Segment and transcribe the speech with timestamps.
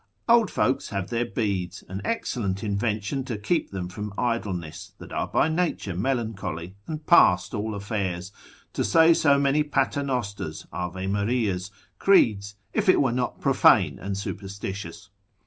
[0.27, 5.27] old folks have their beads: an excellent invention to keep them from idleness, that are
[5.27, 8.31] by nature melancholy, and past all affairs,
[8.73, 11.69] to say so many paternosters, avemarias,
[11.99, 15.11] creeds, if it were not profane and superstitious.